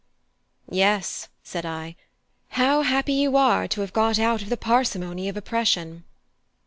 "Yes," 0.71 1.27
said 1.43 1.63
I, 1.63 1.95
"how 2.57 2.81
happy 2.81 3.13
you 3.13 3.37
are 3.37 3.67
to 3.67 3.81
have 3.81 3.93
got 3.93 4.17
out 4.17 4.41
of 4.41 4.49
the 4.49 4.57
parsimony 4.57 5.29
of 5.29 5.37
oppression!" 5.37 6.05